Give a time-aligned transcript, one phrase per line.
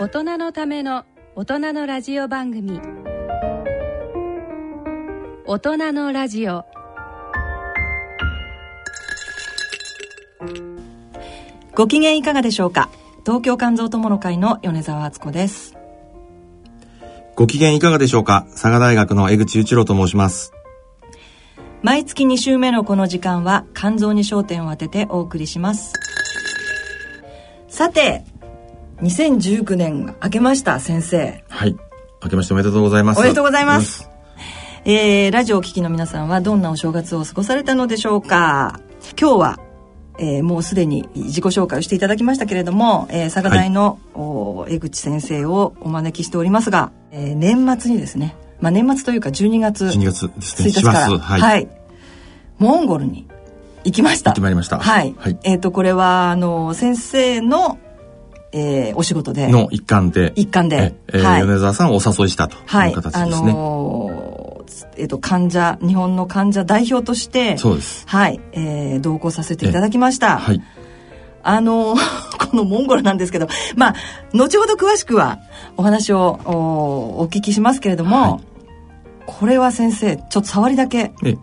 [0.00, 1.04] 大人のための
[1.36, 2.80] 大人のラジオ番組。
[5.44, 6.64] 大人のラジオ。
[11.74, 12.88] ご機嫌いかがでしょうか？
[13.26, 15.76] 東京肝臓友の会の米澤敦子です。
[17.36, 18.46] ご機嫌いかがでしょうか？
[18.52, 20.54] 佐賀大学の江口一郎と申します。
[21.82, 25.92] 毎月2週目のこの時間は肝臓に焦点を当ててお送りします。
[27.68, 28.24] さて
[29.02, 31.42] 2019年明けました先生。
[31.48, 31.76] はい。
[32.22, 33.18] 明けましておめでとうございます。
[33.18, 34.10] おめでとうございます。
[34.84, 38.80] えー、ラジオを聴きの皆さんはどんなお正月を過ごされたのでしょうか。
[39.18, 39.60] 今日は、
[40.18, 48.36] えー、もうすでに自己紹介をしていただきましたけれども、えー、佐賀大の、はい、江口先生をお招きしておりますが、えー、年末にですね。
[48.60, 50.68] まあ、年末というか12月12月ですね。
[50.68, 51.68] 1日から、はい、はい、
[52.58, 53.26] モンゴルに
[53.84, 54.30] 行きました。
[54.30, 54.78] 行ってまいりました。
[54.78, 57.78] はい、はい、えっ、ー、とこれはあの先生の
[58.52, 59.48] えー、お仕事で。
[59.48, 60.32] の一環で。
[60.36, 68.04] 一環で、えー、はい、米沢さんをお誘いしたという形ですね、はい、あのー、えっ、ー、と患者日本の患者代表としてそうです。
[68.06, 70.62] はい、えー、同行させていただきました、はい。
[71.42, 71.96] あの
[72.50, 73.94] このモンゴルなんですけどまあ
[74.34, 75.38] 後ほど詳しくは
[75.76, 76.40] お話を
[77.18, 78.40] お聞きしますけれども、はい、
[79.26, 81.12] これは先生ちょっと触りだけ。
[81.24, 81.36] え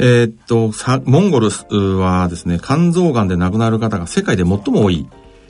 [0.00, 1.50] えー、っとさモンゴル
[1.98, 5.08] はですね肝臓がんで亡くなる方が世界で最も多い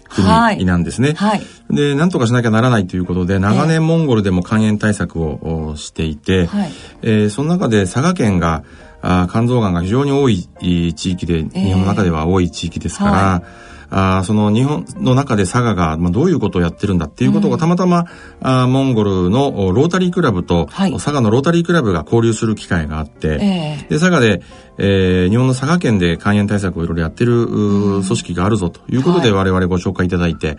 [0.09, 1.14] 国なんですね。
[1.14, 8.64] はい、で、なんとかしなきゃならないということで、長年モンゴルでも肝炎対策をしていて、はい、えー、その中で佐賀県が、
[9.01, 10.48] あ肝臓がんが非常に多い
[10.95, 18.06] 地域で、日本の中では多い地域ですから、はいあその日本の中で佐賀が、まあ、どういうことをやってるんだっていうことがたまたま、うん、
[18.47, 24.42] あモンゴルのロータリークラブと、はい、佐賀のロータリークラブが交流する機会があって、えー、で佐賀で、
[24.77, 30.58] えー、日本の佐賀県で肝炎対策をいろいろやってる、うん、組織があるぞということで我々ご紹介いただいて、はい、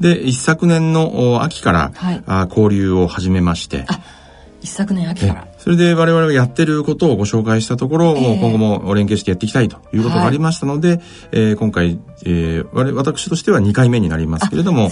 [0.00, 3.86] で一昨年の秋から、はい、あ交流を始めまして。
[4.62, 5.48] 一昨年秋から。
[5.60, 11.00] それで我々がやってることをご紹介したところ、えー、今後も連携してやっていきたいということがありましたので、はい、
[11.32, 14.90] えー、今回、えー、私としては2回目になりますけれども、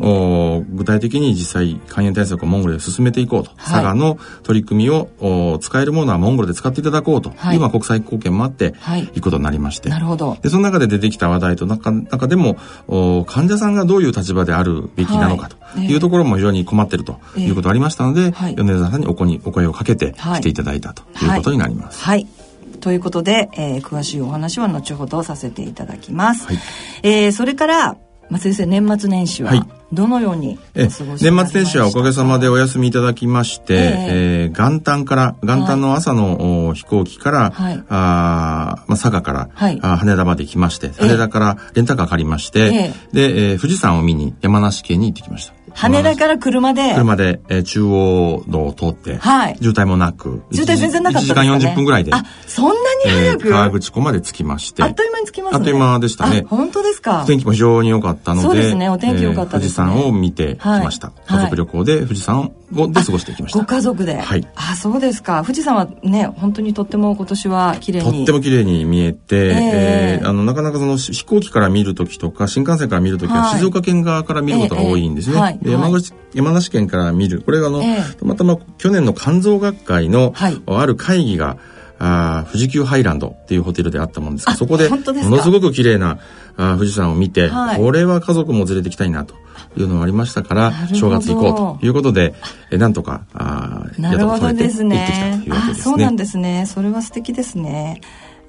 [0.00, 9.88] お具体的に実際肝炎対策をモンゴルで進めていこうと、はい、佐賀の取り組みをお使えるものはモンゴルで使っていただこうという、はい、まあ、国際貢献もあって、はい、いくことになりまして。
[9.88, 10.38] なるほど。
[10.42, 15.96] で、その中で出てきた話題と中中でもお、患者さんがどういう立場であるべきなのかとい。
[15.96, 22.02] うところも非常に困っているということがありましたので、えー、米沢さんにお声をかけて来ていただいたということになります。
[22.02, 22.44] はい、はい。
[22.80, 26.46] ということで、えー、詳しいお話は後ほどさせていただきます。
[26.46, 26.58] はい、
[27.02, 27.96] えー、それから、
[28.30, 45.54] まあ、先生年末年始はどのようにえ年末年始はおかげさまでお休みいただきまして、えー、えー、元旦から元旦の朝の、はい、飛行機から、はい、あまあ、佐賀から、はい、あ羽田まで来まして羽田からレンタカー借りまして、えー、で、えー、富士山を見に山梨県に行ってきました。
[45.74, 52.72] 羽田から車で車で、えー、中央道を通って、はい、渋滞もなく渋滞全然なかったね、1時間40分ぐらいであそんな
[53.04, 54.82] に早く、えー、川口湖まで着きまして。
[54.82, 55.58] あっという間に着きますね。
[55.58, 56.44] あっという間でしたね。
[56.48, 57.24] 本当ですか。
[57.26, 58.88] 天気も非常に良かったのでそうですね。
[58.88, 59.86] お天気良かったです、ね。
[59.86, 63.58] えー、富士山を見てきました、はい、家族旅行で富士山をで過ごしてきました。
[63.58, 64.18] ご家族で。
[64.18, 64.46] はい。
[64.54, 65.42] あそうですか。
[65.42, 68.18] 富士山はね本当にとっても今年は綺麗に。
[68.18, 77.42] とっても綺麗に見えて、えー、えー、あのなかなかその飛行機から見る時とか新幹線から見る時は静岡県側から見ることが多いんですね、えーえーはい、山口山梨県から見る。
[77.42, 81.58] これがあの、えー、たまたま去年の肝臓学会の、はい、ある会議が
[81.98, 86.18] あ富士急ハイランドっていうホテルであったもんですがそこでものすごく綺麗な
[86.56, 89.34] あ富士山を見て、はい、これは家族も連れてきたいなと
[89.76, 92.34] いうのがありましたから正月行こうということで
[92.70, 95.82] えなんとかあなるほどですね行ってきたというわけですね。
[95.82, 98.00] そうなんですねそれは素敵ですね。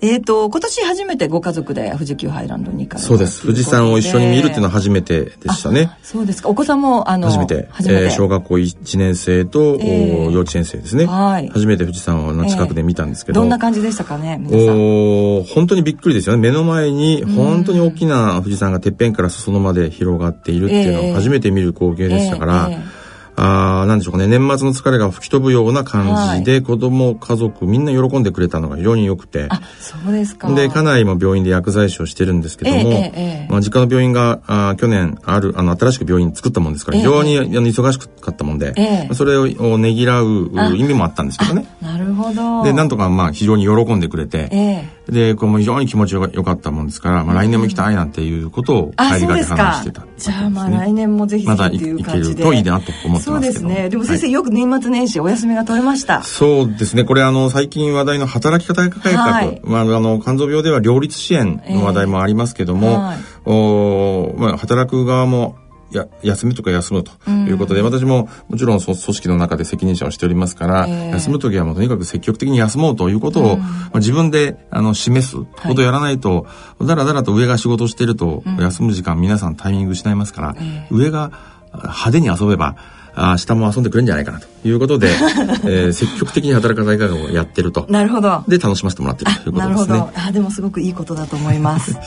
[0.06, 3.42] えっ、ー、と、今年初めてご家族で富士急ハイランドに行かれたそうです。
[3.42, 5.98] 富士山を一緒に見るっていうのは初めてでしたね。
[6.04, 6.50] そうですか。
[6.50, 7.68] お子さんも、あの、初めて。
[7.72, 11.06] 初めてえー、小学校1年生と、えー、幼稚園生ですね。
[11.06, 11.50] はい。
[11.50, 13.40] 初めて富士山を近くで見たんですけど。
[13.40, 16.42] えー、どんな感じでしたかね、お本当にびっくりですよね。
[16.42, 23.05] 目の前に、本当に大きな富士山がてっぺんから裾野まで広がっているっていうのを初めて見る光景でしたから、えーえー
[23.38, 29.48] あなんでしょうかね、年末の疲れが吹き飛ぶような感じで、はい、子供、家族、みんな喜んでくれたのが非常に良くて。
[29.50, 30.54] あ、そうですか。
[30.54, 41.66] で、家内も病院で薬剤師をしてるんですけども、えーえー、まあ、実家の病院が、あ去年ある、あの、新しく病院作ったもんですから、非常に、えー、あの忙しかったもんで、えー、それをねぎらう意味もあったんですけどね。
[41.82, 42.64] なるほど。
[42.64, 53.24] で、なんとかまあ、非常に喜んでくれて、えー、で、これも非常に気持ちが良かったもんですから、まあ、来年も行きたいなんていうことを帰りがけ話してた、ね、じゃあまあ、来年もぜひまた行けるといいなと思ってます。
[53.26, 53.90] そうですね。
[53.90, 56.24] でも先生、はい、よく年末年始お休みが取れました。
[56.24, 57.04] そうですね。
[57.04, 65.58] これあの、最近話題の働き方改革、はい、まあ、あの、肝臓病では両立支援の話題もありますけども、えーはい、おまあ、働く側も
[65.92, 76.48] や休むとか休むということで、うん、私ももちろん組織の中で責任者をしておりますから、えー、休む時はもうとにかく積極的に休もうということを、うん、まあ、自分であの示すことをやらないと、
[76.80, 80.56] はい、だらだらと上が仕事してると、休む時間皆さんタイミング失いますから、
[80.92, 81.32] 上が
[81.74, 82.76] 派手に遊べば
[83.16, 85.08] あ下も遊んでくれるんじゃないかなということで、
[85.64, 87.86] えー、積極的に働かないかをやってると。
[87.90, 88.44] なるほど。
[88.48, 90.04] で、楽しませてもらってるということですね。
[90.16, 91.98] あ、でもすごくいいことだと思います。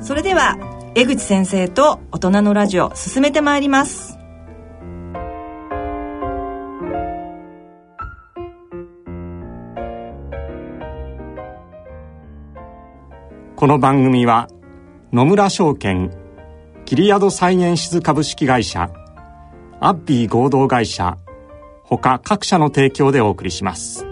[0.00, 0.56] それでは、
[0.94, 4.18] 江口先生と大人のラジオ進めてまいります。
[13.56, 14.48] この番組は
[15.14, 16.10] 野村証券
[16.84, 18.90] キリヤドサイエンシズ株式会社
[19.80, 21.16] アッビー合同会社
[21.84, 24.11] 他各社の提供でお送りします。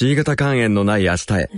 [0.00, 1.50] C 型肝炎のない明日へ。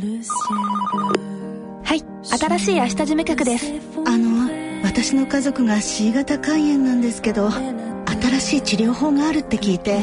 [1.85, 3.71] はい新しい明日事務局です。
[4.07, 4.49] あの
[4.83, 10.01] 私の家族が C 型肝炎なんですけど新しい治療法があるって聞いて。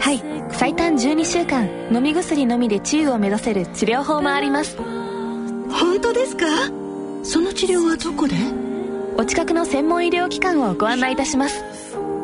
[0.00, 4.76] はい最短12週間飲み薬のみで治癒を目指せる治療法もあります。
[4.76, 6.44] 本当ですか？
[7.22, 8.36] その治療はどこで？
[9.16, 11.64] お近くの専門医療機関をご案内いたします。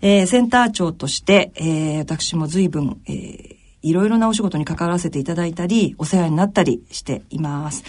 [0.00, 7.84] えー、センター長として、えー、私も随分、えー、いろいろなお仕事に関わらせていただいたり、お世話になったりしています。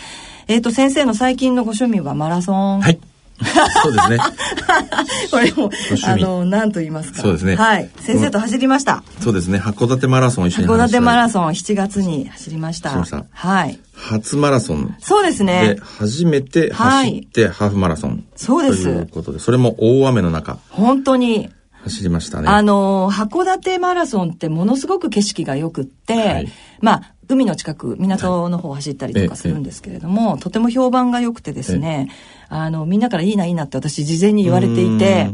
[0.50, 2.82] えっ、ー、と、先生の最近のご趣味はマラソン。
[2.82, 3.00] はい。
[3.84, 4.18] そうですね。
[5.32, 5.70] これも、
[6.06, 7.22] あの、何と言いますか。
[7.22, 7.56] そうですね。
[7.56, 7.90] はい。
[8.00, 9.04] 先生と走りました。
[9.22, 9.60] そうですね。
[9.60, 12.90] 函館マラソン一緒に函館マラソン7月に走りました。
[12.90, 13.26] しました。
[13.32, 13.80] はい。
[13.94, 14.96] 初マラソン。
[15.00, 15.76] そうですね。
[15.76, 18.24] で、初めて走ってハーフマラソン。
[18.36, 18.84] そうです。
[18.84, 20.58] ということで、それも大雨の中。
[20.70, 21.50] 本当に。
[21.84, 22.50] 走りましたね。
[22.50, 26.48] あの、函館マラソンってものすごく景色が良くって、はい、
[26.82, 32.10] まあ、海の近く、港の方を走ったりとかするんですけれども、はい、とても評判が良くてですね、
[32.50, 35.30] あの、みんなからいいな、いいなって私事前に言われていて、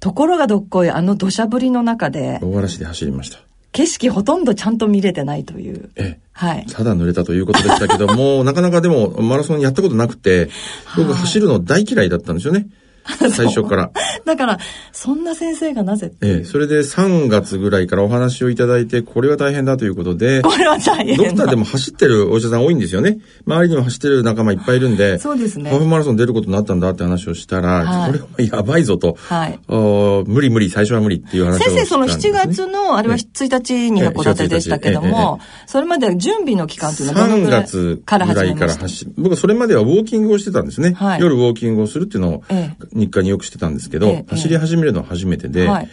[0.00, 3.38] ところがどっこい、あの土砂降りの中で、大嵐で走りました。
[3.72, 5.90] 景色ほとんどちゃんと見れてないという。
[5.96, 6.20] ええ。
[6.32, 6.66] はい。
[6.66, 10.50] ただ濡れたということでしたけども、 なかなかでもマラソンやったことなくて、
[10.96, 12.66] 僕走るの大嫌いだったんですよね。
[13.30, 13.90] 最初から。
[14.24, 14.58] だから、
[14.92, 23.18] そんな先生がなぜええ、それで3月ぐらいからお話をいただいて、これは大変だということで、これは大変ドクターでも走ってるお医者さん多いんですよね。
[23.46, 25.70] 周りにも走ってる仲間いっぱいいるんで、そうですね。
[25.70, 28.12] ハーフマラソン出ることになったんだって話をしたら、はい。
[28.12, 29.58] これはやばいぞと、はい。
[29.68, 31.64] お無理無理、最初は無理っていう話をね。
[31.64, 37.64] 先生、その7月の、あれは1日に函館でしたけども、それまで準備の期間というのはどの3ぐらい？
[37.64, 39.12] 月からぐらい始めましたから走る。
[39.16, 40.92] 僕はそれまではウォーキングをしてたんですね。
[40.92, 41.20] はい。
[41.20, 45.88] 夜ウォーキングをするっていうのをえ日課によくしてたんですけど、ええ走り始めるのは初めてで、はい。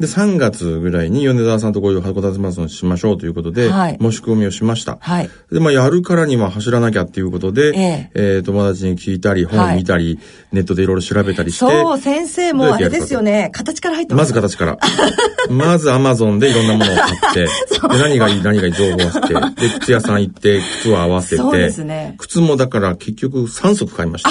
[0.00, 3.98] で、3月ぐらいに米沢さんとこういう函館マラソンしましょうということで、はい。
[4.00, 4.98] 申し込みをしました。
[5.00, 5.30] はい。
[5.52, 8.38] で、まあ、やるからには走らなきゃっていうことで、ええ。
[8.40, 10.18] ー友達に聞いたり、本を見たり、
[10.50, 14.78] ネットでいろいろ調べたりして、そう、先生もあれですよね、形から入ってまず形から。
[15.48, 17.40] まずアマゾンでいろんなものを買って、
[17.88, 19.28] で何がいい、何がいい情報を合わせて、
[19.68, 22.16] で、靴屋さん行って、靴を合わせて、そうですね。
[22.18, 24.30] 靴もだから結局3足買いました。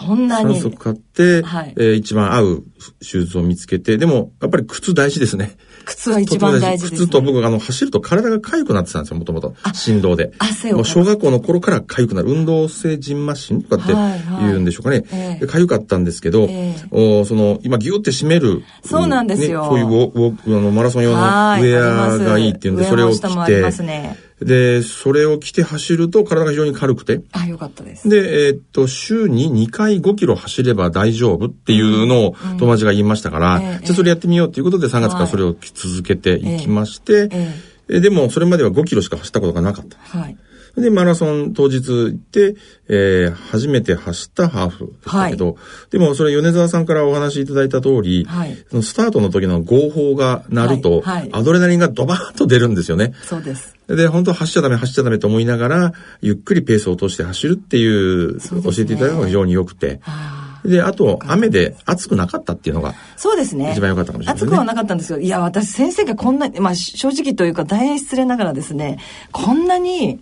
[0.00, 0.58] そんな3に。
[0.58, 2.64] 足買って、はいえー一番合う
[3.02, 5.56] シューズを見つけて、でも、やっぱり靴大事ですね。
[5.84, 7.06] 靴は一番大事です、ね。
[7.06, 9.54] 靴と僕、あの、走ると体が痒くなってたんですよ、もともと。
[9.74, 10.32] 振動で。
[10.38, 12.28] 汗をもう小学校の頃から痒くなる。
[12.30, 15.04] 運動性ジンマシンとかってはいはい言うんでしょうかね。
[15.12, 18.62] ええで痒かったんですけど、ええおその、今ギュって締める。
[18.84, 24.29] そうなんですよね、そういうウォウォあのマラソン用のウはいェアがいいっていうんで、それを着て、ね。
[24.40, 28.08] で、それを着て走ると体が非常に軽くて、あ、よかったです。
[28.08, 37.54] で、えーっと、週に2回5キロ走れば大丈夫っていうのを友達が言いましたから、ええじゃあそれやってみようっていうことで3月からそれを続けていきまして、え
[37.88, 39.98] えでもそれまでは5キロしか走ったことがなかった。
[39.98, 40.36] はい。
[40.76, 42.56] で、マラソン当日行って、
[42.88, 45.56] えー初めて走ったハーフでしたけど、
[45.90, 53.12] でもそれ米沢さんからお話しいただいた通り、はいそのスタートの時の号砲が鳴ると、はいはいアドレナリンがドバーッと出るんですよね。
[53.22, 53.76] そうです。
[53.86, 60.00] で、本当は走っちゃダメ、走っちゃダメと思いながら、ゆっくりペースを落として走るっていう、そうね教えていただいたのが非常に良くて。
[60.04, 63.72] あで、あと、雨で暑くなかったっていうのが、そうですね。
[63.72, 68.98] 一番良かったかもしれないね暑くはなかったんですけど、いや、私先生がこんな、まあ正直というか大変失礼ながらですね、
[69.32, 70.20] こんなに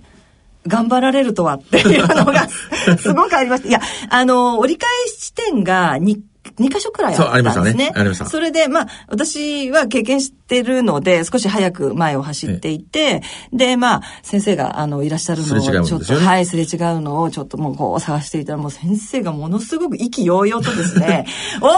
[0.68, 2.48] 頑張られるとはっていうのが
[2.98, 3.68] すごくありました。
[3.68, 6.18] いや、あの、折り返し地点が2、
[6.58, 7.52] 2箇所くらいあったんですね。
[7.52, 13.22] そうありましたねありましたそれで、まあ、私は経験してるので、少し早く前を走っていて、
[13.52, 21.26] で、まあ、先生が、あの、いらっしゃるのをちょっと、ねはい、すれ違うのをちょっともうこう探していたら、もう先生がものすごく意気揚々とですね、
[21.60, 21.70] おー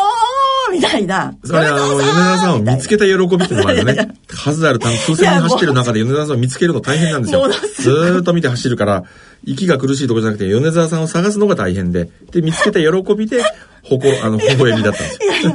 [0.71, 1.35] みたいな。
[1.45, 4.09] それあの、米沢さんを見つけた喜びっていうのがあるよね。
[4.29, 7.49] 数ある単数千人走ってる中で米沢さんを見つけるの大変なんですよ。
[7.77, 9.05] ずーっと見て走るから、
[9.45, 13.43] 息が苦しいところじゃなくて、米沢さんを探すのが大変で、で、見つけた喜びで、
[13.83, 15.55] ほこ、あの、微笑みだったんですよ。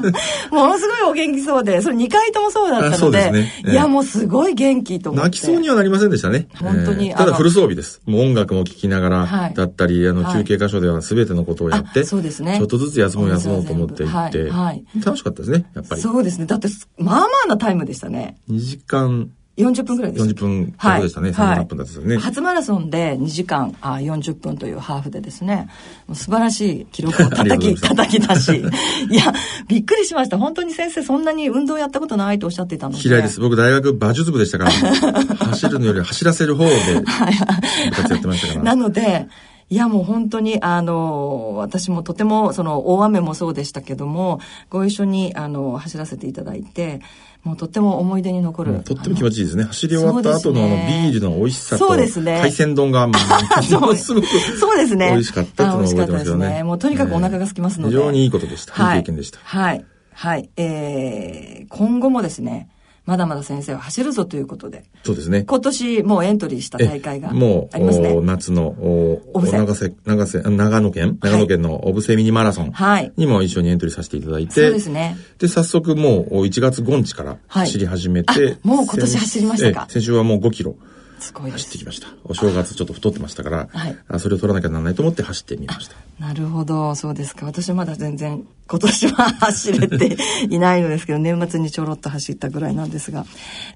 [0.52, 5.30] ものすごいお元気そうで、それ2回ともそうだったあそうので、ですねええいや、もうすごい元気と思って。
[5.30, 6.48] 泣きそうにはなりませんでしたね。
[6.60, 8.02] 本当にえーただフル装備です。
[8.06, 16.02] もう音楽も聴きながはいらだったり、あの、はい休憩箇所では全てのことをやって、あそうですねちょっとずつ休もう休もうと思って行はって、いはい楽しかったですね、やっぱり。
[16.02, 16.48] そうですね。
[16.48, 18.38] だって、まあまあなタイムでしたね。
[18.50, 20.34] 2時間40分くらいでした。
[20.34, 21.32] 40分ほどでしたね。
[21.32, 22.18] はい37分だったですよね。
[22.18, 25.70] 初マラソンで2時間あ40分というハーフでですね、
[26.14, 28.56] 素晴らしい記録を叩き、叩き出し。
[29.10, 29.34] いや、
[29.68, 30.38] びっくりしました。
[30.38, 33.08] 本当に先生そんなに運動やったことないとおっしゃっていたので。
[33.08, 33.40] 嫌いです。
[33.40, 34.72] 僕大学馬術部でしたから、
[35.48, 38.64] 走るのより走らせる方で部活やってましたから。
[38.64, 39.28] なので、
[39.70, 47.02] いやもう本当に、あの、私もとても、その、大雨もそうでしたけども、ご一緒に、あの、走らせていただいて、
[47.46, 48.74] もうとっても思い出に残る。
[48.74, 49.66] うんとっても気持ちいいですね。
[49.66, 54.28] 走り終わった後のあのビールの美味しさと、そうですね海鮮丼が ものすごく
[54.60, 55.12] そうですね。
[55.12, 56.64] 美味しかったっていうのを覚えてますけどね。
[56.64, 57.96] もうとにかくお腹が空きますので。
[57.96, 58.74] 非常にいいことでした。
[58.74, 59.40] はいい経験でした。
[59.44, 59.86] はい。
[60.12, 60.50] はい。
[60.58, 62.70] えー、今後もですね、
[63.06, 65.44] まだまだ先生は走るぞということで、そうですね。
[65.44, 68.10] 今年もうエントリーした大会があえもう、りますね。
[68.14, 68.22] お。
[68.22, 69.54] 夏の、お小布施。
[69.54, 73.12] 長瀬、長瀬、あ長野県長野県の小布施ミニマラソンはい。
[73.16, 75.18] にも一緒にエントリーさせていただいて、そうですね。
[75.38, 79.88] で、早速もう1月5日からはい走り始めて、あもう今年走りましたか。
[79.90, 80.76] 先週はもう5キロ
[81.20, 82.08] すごい走ってきました。
[82.24, 85.96] お正月ちょっと太ってましたから、はいあそれを取らなきゃならないと思って走ってみました。
[86.20, 87.46] なるほど、そうですか。
[87.46, 90.18] 私はまだ全然今年は走れて
[90.50, 93.26] いないのですけど、年末にちょろっと走ったぐらいなんですが。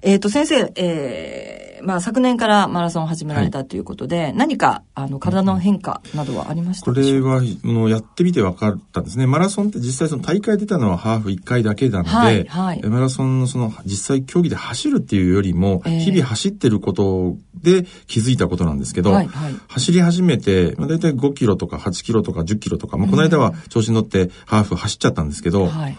[0.02, 7.40] えっ、と、先生、えー、まあ昨年からマラソンを始められたということで、何か、あの、体の変化などはありましたこでしょうか？
[7.40, 9.26] れは、もうやってみて分かったんですね。
[9.26, 25.96] マラソンって実際その大会出たのはハーフ1回だけなので、はいはいマラソンのその実際競技で走るっていうよりも、ええ日々走ってることで気づいたことなんですけど、はいはい走り始めて、まあ、大体5キロとか8キロとか10キロとか、まあ、この間は調子に乗ってハーフ走っちゃったんですけど、はい。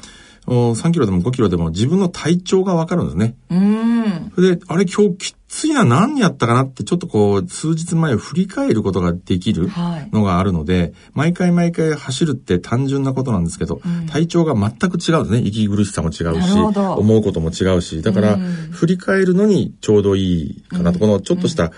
[0.48, 3.36] お3キロでも5キロでも自分の体調が分かるんですね。
[3.50, 4.32] うーん。
[4.34, 9.68] それで、あれ今日きっついな何やったかなってちょっとこう数日前を振り返ることができる
[10.14, 15.40] のがあるので、はい、毎回毎回走るって単純なことなんですけど、うん、体調が全く違うんですね。
[15.40, 18.38] 息苦しさも違うし、思うことも違うし、だから、
[18.72, 21.74] 振り返るのにちょうどいいかなと、うん、このちょっとした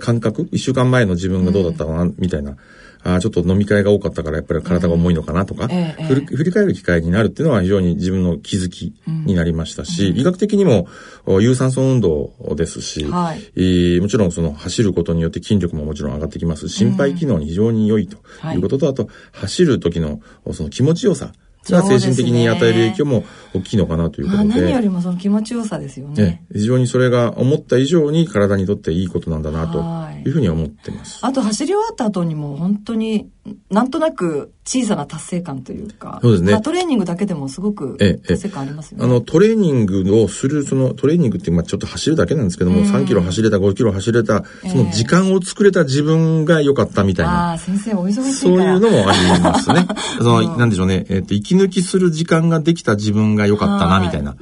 [0.00, 2.56] 感覚、一週間前の自分がどうだったかな、みたいな。
[3.04, 5.72] あちょっと飲み会が多かったからやっぱり体が重いのかなとか、うん。
[5.72, 10.86] ええ、振り返る機会になるっていうのは非常に自分の気づきになりましたし、うん、医学的にも
[11.26, 16.68] 有酸素運動ですし、はい、もちろんその走ることによって筋力ももちろん上がってきます。
[16.68, 18.18] 心肺機能に非常に良いと
[18.54, 20.20] いうことと、うんはい、あと走る時の
[20.52, 21.32] その気持ちよさ
[21.70, 24.44] が精神的に与える影響も大きいのかなということで。
[24.48, 26.44] 何よりもその気持ちよさですよね。
[26.52, 29.78] 非常にそれが思った以上に体にとっていいことなんだなと
[30.26, 31.20] いうふうに思ってます。
[31.22, 33.30] あと走り終わった後にも本当に
[33.70, 36.52] なんとなく小さな達成感というか、そうですね。
[36.52, 39.04] まあ、トレーニングだけでもすごく達成感ありますよね。
[39.04, 47.50] あの、トレーニングをする、そのトレーニングって、まあちょっと走るだけなんですけども、うん、3キロ走れた、5キロ走れた、その時間を作れた自分が良かったみたいな。
[47.50, 49.86] ああ、先生お忙しいそういうのもありますね。
[50.18, 54.36] その、なんでしょうね、えっ、ー、と、息抜きする時間ができた自分が良かったな、みたいな。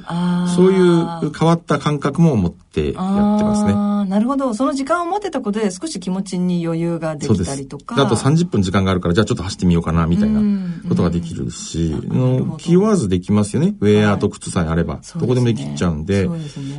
[0.55, 3.73] そういう変わった感覚も持ってやってますね。
[4.09, 4.55] なるほど。
[4.55, 8.01] その時間を持ってたことで少し気持ちに余裕ができたりとか。
[8.01, 10.41] あと30分時間があるから、じゃあちょっと走ってみようかな、みたいな
[10.89, 13.75] ことができるし、の気負わずできますよね。
[13.81, 16.29] ウェアと靴さえあれば、はい、どこでもできちゃうんで、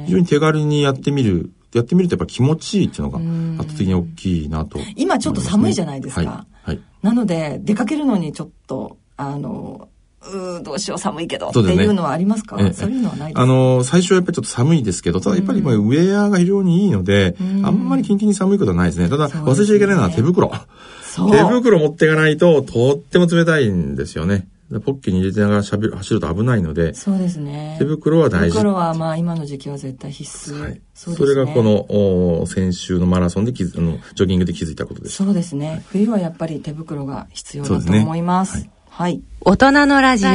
[0.05, 1.51] 非常に手軽にやってみる。
[1.73, 3.17] やってみるとやっぱ気持ちいいっていうのが
[3.63, 6.21] 圧倒的に大きいなと、ね、今ちょっと寒いじゃないですか。
[6.21, 6.71] はい。
[6.71, 9.87] はい、なので、出かけるのにちょっと、あの、
[10.29, 12.57] うどうしよう寒いけどっていうのはありますか？
[12.73, 13.41] そう、ね,、いうのはないですか？
[13.41, 19.09] あの、最初はやっぱりちょっと寒いですけど、ただやっぱりウェアが非常にいいので、あんまりキンキンに寒いことはないですね。
[19.09, 20.51] ただ、忘れちゃいけないのは手袋。
[20.51, 24.47] 手袋持っていかないと、とっても冷たいんですよね。
[24.85, 26.93] ポッケに入れてながらしゃべる走ると危ないので。
[26.93, 27.75] そうですね。
[27.77, 28.53] 手袋は大事。
[28.53, 30.61] 手袋はまあ今の時期は絶対必須。
[30.61, 30.81] はい。
[30.93, 35.15] そ、ね、それがこの、お先週のマラソンで気づ、あの、ジョギングで気づいたことです。
[35.17, 35.83] そうですね。
[35.87, 38.69] 冬はやっぱり手袋が必要だと思います。
[38.91, 39.13] はい。
[39.13, 39.21] はい。
[39.39, 40.29] 大人のラジオ。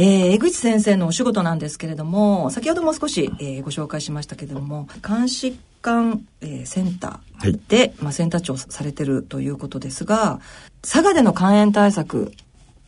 [0.00, 10.38] えー、江口先生のお仕事なんですけれども、先ほども少し、えー、ご紹介しましたけれども、監視管、えー、センターで、はい、まあ、センター長されてるということですが、
[10.82, 12.32] 佐賀での肝炎対策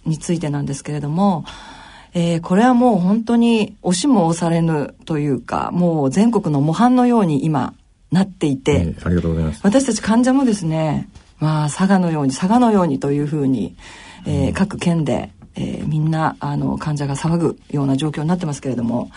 [0.07, 1.45] についてなんですけれども、
[2.15, 7.75] えー、これはもう本当に押しも押されぬというか、もう全国の模範のように今
[8.13, 9.61] なっていて、えー、ありがとうございます。
[9.65, 11.09] 私たち患者もですね、
[11.41, 13.75] まあ、佐賀のように、佐賀のようにというふうに、
[14.27, 19.11] えー、各県でえー、みんなあの患者が騒ぐような状況になってますけれども、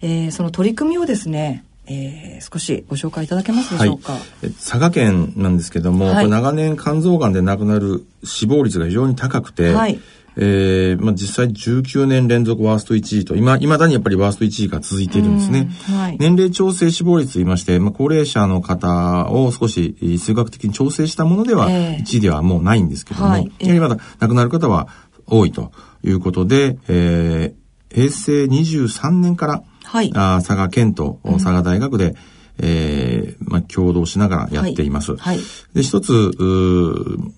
[0.00, 10.00] えー、その取り組みをですねえー、少しご紹介いただけますでしょうか、はい、佐賀県なんですけども、はい、長年肝臓がんで亡くなる死亡率が非常に高くて、はい、
[10.36, 15.68] えーまあ、実際19年連続ワースト1位と、今、未だにやっぱりワースト1位が続いているんですね。
[15.94, 24.88] はい、年齢調整死亡率と言いまして、まあ、高齢者の方を少し数学的に調整したものでは、1位ではもうないんですけども、やはりまだ亡くなる方は
[25.26, 25.72] 多いと。
[26.04, 32.16] いうことで、えー、平成23年から、はい、あ佐賀県と佐賀大学で、うん、
[32.62, 35.16] えー、まあ、共同しながらやっています。
[35.16, 35.36] はい。
[35.36, 36.32] はい、で、一つ、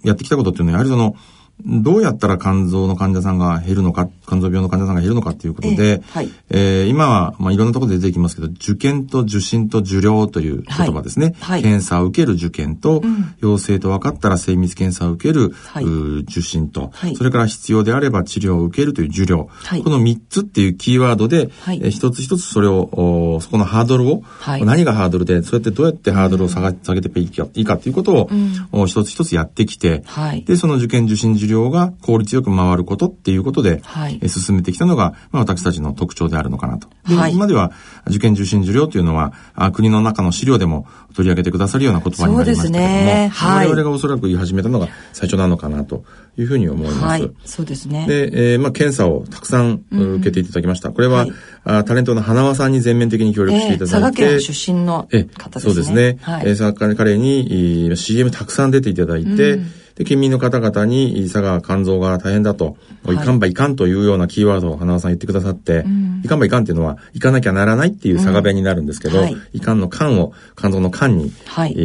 [0.05, 1.17] やってきたことっていうのは、やはりその、
[1.65, 11.35] どうやったら肝臓の患者さんが減るのか、肝臓病の患者さんが減るのかということで、えーはい、えー、今は、まあ、いろんなところで出てきますけど、受験と受診と受領という言葉ですね。
[11.41, 19.49] はい、検査を受ける受験と、うん、陽性と分かったら精密検査を受ける、はい、受診と、それから必要であれば治療を受けるという受領。
[19.85, 21.81] この3つっていうキーワードで、はい。
[21.83, 24.23] えー、一つ一つそれを、そこのハードルを、
[24.65, 28.31] 何がハードルで、そうやってどうやってハードルを下げ,、下げていいかいいかということを、
[28.73, 30.03] うん、一つ一つやってきて、
[30.47, 36.89] で、その受験受診受領が効率よく回ることっていうことで、はい、進めてきたのが、まあ、私たちの特徴であるのかなと。
[37.09, 37.73] で、はい、今では
[38.09, 46.05] 受験受診受領というのはあ、国の中の資料でも取り上げてくださるような言葉になりましたけども、ねはい、我々がおそらく言い始めたのが最初なのかなと
[46.37, 47.05] いうふうに思います。
[47.05, 48.07] はい、そうですね。
[48.07, 50.89] で、えー、まあ、検査をたくさん受けていただきました。
[50.89, 51.33] うん、これは、はい、
[51.65, 55.73] あタレントの花輪さんに全面的に協力していただいて、えー、佐賀県出身の方ですね。
[55.73, 56.19] そうですね。
[56.23, 71.81] はい、えー、佐賀彼に CM たくさん出ていただいて、うんで、県民の方々に、佐賀肝臓が大変だと、はい、いかんばいかんというようなキーワードを花輪さん言ってくださって、うん、いかんばいかんっていうのは、行かなきゃならないっていう佐賀弁になるんですけど、うんはい、いかんの肝を肝臓の肝に、はい、え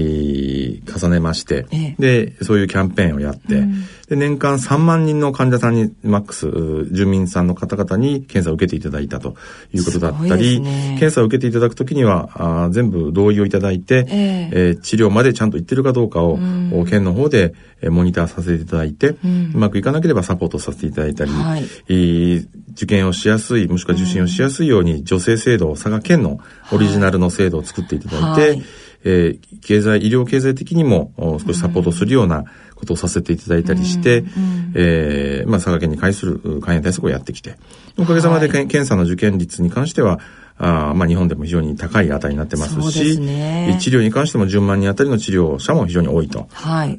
[0.83, 3.83] ー、重ねまして、ええ、で、そういうキャンペーンをやって、うん。
[4.09, 6.47] で、年間3万人の患者さんに、マックス、
[6.91, 9.35] 住民さんの方々に検査を受けていただいたと
[9.71, 12.29] いうことだったり、ね、検査を受けていただくときには
[12.65, 26.39] あ、全部同意をいただいて、えー、えー、治療までちゃんと行ってるかどうかを、うん、県の方で申モニターさせていただいて、うん、うまくいかなければサポートさせていただいたり、はい、えー、受験をしやすい、もしくは受診をしやすいように、助成制度、佐賀県の
[26.71, 28.63] オリジナルの制度を作っていただいて、はい、
[29.05, 32.43] えー、経済、医療経済的にも少しサポートするような
[32.75, 37.55] ことをさせていただいたりして、うん、えー、まあ、佐賀県に関する肝炎対策をやってきて、
[37.97, 40.19] おかげさまで、はい、検査の受験率に関しては、
[40.61, 46.49] あまあ、日本でも非常に高い値になってますし、ね、治療に関しても10万人あたりの治療者も非常に多いと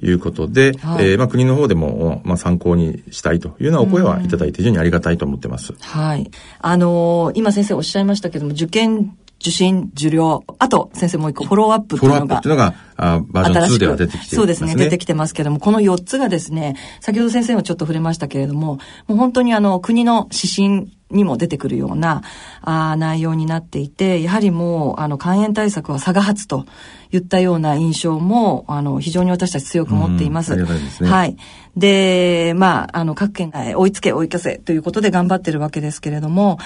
[0.00, 5.74] いうことで、はい、えー、まあ、国の方でも、まあ、参考にしたいというようなお声はいただいて非常にありがたいと思ってます。
[5.78, 6.30] はい。
[6.58, 12.26] あのー、今先生おっしゃいましたけども、受験受診、受領、あと先生もう一個フォローアップっていうのが。
[12.26, 14.36] フォローアップっていうのが、あバージョン2では出てきてますね。
[14.36, 22.22] そうですね、出てきてますけども、この4つがですね、先ほど先生もちょっと触れましたけれども、もう本当にあの、国の指針にも出てくるような
[22.62, 26.66] あ内容になっていて、やはりもう、あの、肝炎対策は佐賀発と
[27.10, 30.54] 言ったような印象も、あの、非常に私たち強く持っています。
[30.54, 31.10] うん、ですね。
[31.10, 31.36] はい。
[31.76, 36.58] で、まあ、あの、各県が追いつけ追い消せということで頑張ってるわけですけれども、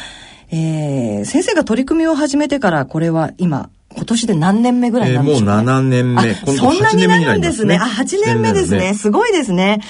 [0.51, 6.35] えー、先生が取り組みを始めてからこれは今、今年で何年目ぐらいなんでしょう、ね、えー、もう7年目。
[6.35, 7.79] そんなになるんですね。
[7.81, 8.95] あ、8年目ですね。
[8.95, 9.81] すごいですね。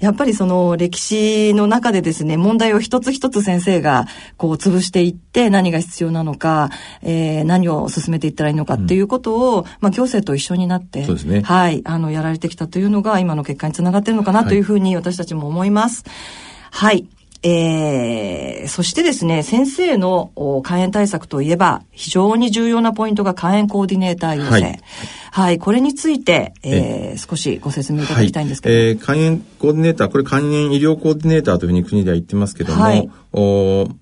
[0.00, 6.70] やっぱりその歴史の中でですね、問題を一つ一つ先生がこう潰していって何が必要なのか、
[7.02, 11.40] えー、何を進めていったらいいのかっていうことを、うん、まあ行政と一緒になって、そうですね。
[11.40, 16.04] はい、あの、やられてきたというのが今の結果につながっているのかなというふうに私たちも思います。
[16.70, 17.13] はい、はい
[17.46, 20.32] えー、そしてですね、先生の
[20.64, 24.50] 肝炎対策といえば、非常に重要なポイントが肝炎コーディネーター要請。
[24.50, 24.80] はい。
[25.30, 33.23] はい、これについて、えー、少しご説明いただきたいんですけど、はい、えー、肝炎コーディネーター、これ肝炎医療コーディネーターというふうに国では言ってますけども、はい、お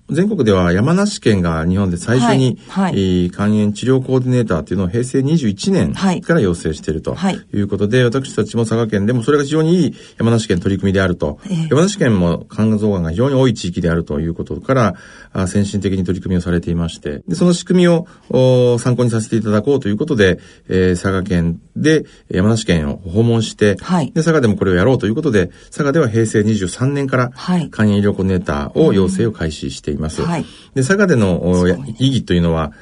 [0.09, 7.15] 全国では山梨県が日本で最初に、はい、はい、肝炎治療コーディネーターというのを平成21年から要請していると
[7.51, 7.63] い。
[7.63, 14.95] うことで、はい、私たちも佐賀県でもそれが非常にいい山梨県取り組みであると、えー、山梨県も肝臓がんが非常に多い地域であるということから
[15.31, 17.23] あ先進的に取り組みをされていまして。
[17.27, 30.21] でその仕組みをお参考にさせていただこうということで、えー、佐賀県で山梨県を訪問して、はい、で佐賀でもこれをやろうということで佐賀では平成23年から肝炎医療コーディネーターを要請を開始しています。
[30.21, 31.67] はい、で、佐賀での
[31.99, 32.73] 意義というのは、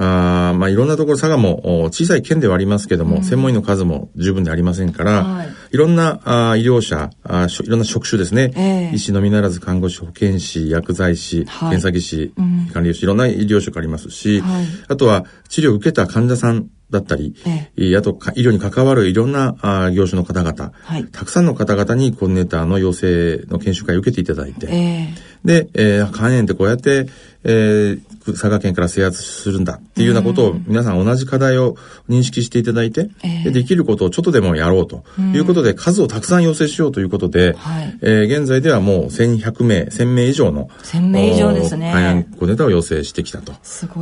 [0.00, 27.06] あまあ、いろんなところ、佐賀も小さい県ではありますけども、うん、専門医の数も十分でありませんから、はい、いろんなあ医療者あ、いろんな職種ですね、えー、医師のみならず看護師、保健師、薬剤師、はい、検査技師、うん、管理師、いろんな医療職ありますし、はい、あとは治療を受けた患者さんだったり、ええ、あと医療に関わるいろんなあ業種の方々、はい、たくさんの方々にコーディネーターの養成の研修会を受けていただいて、えで、えー、肝炎ってこうやって、
[27.44, 31.76] えー、佐賀県から制圧するんだっていうようなことを皆さん同じ課題を
[32.08, 35.38] 認識していただいて、えー、でできることをちょっとでもやろうとい。
[35.38, 41.92] うことで、数をたくさん要請しようということで、はい、えー、現在ではもう1100名、1000名以上の、1000名以上ですね。
[41.94, 43.52] 肝炎コーディネーターを要請してきたと。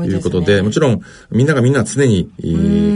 [0.05, 2.31] いうことで、もちろんみんながみんな常に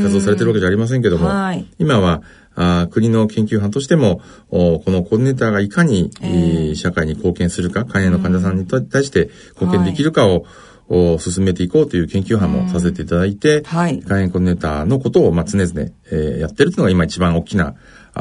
[0.03, 2.23] 活動されてるわけじゃありませんけども、はい、今は
[2.61, 4.21] あ国の研究班としても、
[4.51, 10.45] このコーディネーターがいかに、えー、社会に貢献するか、肝炎の患者さんに対して貢献できるかを、
[10.93, 15.73] を進めていこうという研究班もさせていただいて、はい、肝炎コーディネーターのことを、まあ、常々、
[16.11, 17.77] えー、やってるというのが今一番大きな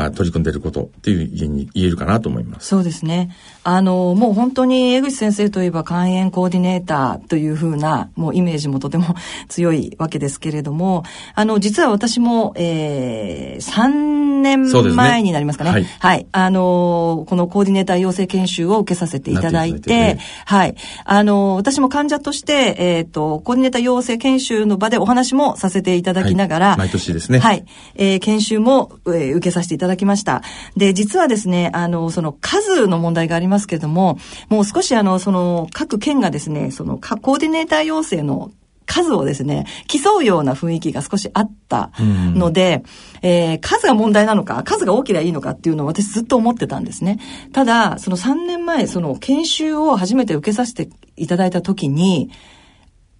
[0.06, 2.68] あ取り組んでいることっていうふうに言えるかなと思います。
[2.68, 3.36] そうですね。
[3.64, 9.16] あの、もう本当に江口先生といえば肝炎コーディネーターというふうな、もうイメージもとても
[9.48, 11.04] 強いわけですけれども、
[11.36, 15.72] あの、実は私も、えー、3年前になりますかね。
[15.72, 16.28] ねはい、はい。
[16.32, 20.76] あの、このコーディネーター養成研修を受けさせていただいて、ね、はい。
[21.06, 27.40] あの、私も患者として、えっ、ー、と、コーディネーター養成研修の場でお話もさせていただきながら、はい、毎年ですね。
[27.40, 27.66] はい。
[27.96, 30.42] えー、研修も、えー、受けさせていただきました。
[30.76, 34.18] で、実はですね、あの、その数の問題がありますけれども、
[34.50, 38.52] もう少しあの、その、各県がですね、その、コーディネーター要請の
[38.90, 42.84] 数をですね、競うような雰囲気が少しあったので、
[43.22, 47.20] うん、えー、数が問題なのか、数が多ければいいのかっていうのを私ずっと思ってたんですね。
[47.54, 52.32] ただ、その3年前、その研修を初めて受けさせていただいた時に、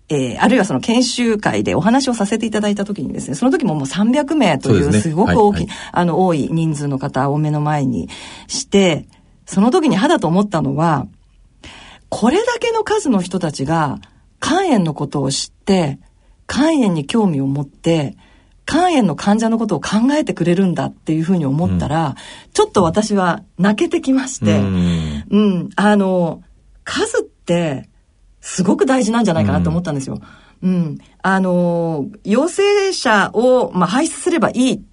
[0.10, 8.10] えー、あるいはその研修会でお話をさせていただいたときにですね、その時ももう300名というすごく大きい、ねはいはい、あの、多い人数の方を目の前に
[8.48, 9.08] して、
[9.46, 11.08] その時に肌と思ったのは、
[12.10, 14.00] これだけの数の人たちが
[14.42, 16.00] 肝炎のことを知って、
[16.48, 18.18] 肝炎に興味を持って、
[18.66, 22.16] 肝炎の患者のことを考えてくれるんだっていうふうに思ったら、うん、
[22.54, 26.44] ちょっと私は泣けてきまして、うん、うん、あの、
[26.84, 27.90] 数って、
[28.42, 30.20] すごく大事なんじゃないかなと思ったんですよ。
[30.62, 30.70] うん。
[30.70, 34.84] うん、あの、陽性者を、まあ、排出すればいい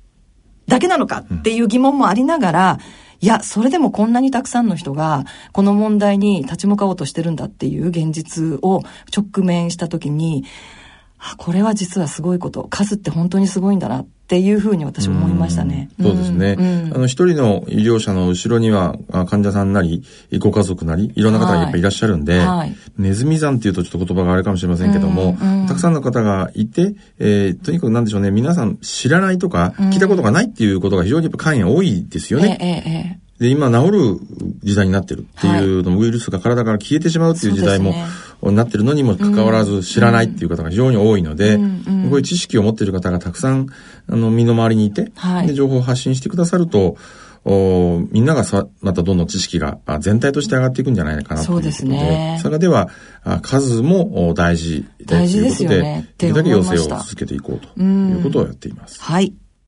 [0.69, 2.79] だけなのかっていう疑問もありながら、
[3.21, 8.83] いや、それでもこんなにたくさんの人が、この問題に立ち向かおうとしてるんだっていう現実を
[9.17, 10.45] 直面したときに、
[11.39, 12.67] これは実はすごいこと。
[12.71, 15.89] 数って本当にすごいんだなっていうふうに私思いましたね。
[15.99, 16.57] うそうですね。
[16.95, 18.97] あの、一人の医療者の後ろには、
[19.29, 20.03] 患者さんなり、
[20.39, 32.59] ご家族なり、いろんな方がやっぱりいらっしゃるんで、はい、ネズミ山っていうとちょっと言葉があるかもしれませんけども、うんうん、たくさんの方がいて、えー、とにかくなんでしょうね、皆さん知らないとか、聞いたことがないっていうことが非常にやっぱ肝炎多いですよね。
[32.61, 34.19] ええええで、今治る
[34.63, 37.95] 時代になってるっていうのも、ウイルスが体から消えてしまうっていう時代も、
[38.43, 43.67] なってるのにもかかわらず知らないっていう方が非常に多いので、こういう知識を持っている方がたくさん、
[44.09, 46.97] あの、身の回りにいて、はい、で情報を発信してくださると、
[47.49, 51.73] おみんながさ、またどんどん知識が全体として上がっていくんじゃないかなということで。
[51.73, 52.39] そね。
[52.43, 52.89] 佐賀では、
[53.43, 56.09] 数も大事大事ですよね。
[56.19, 59.01] できるだけ要請を続けていこうということをやっています。
[59.01, 59.33] はい。